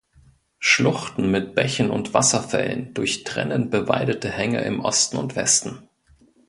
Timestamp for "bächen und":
1.53-2.15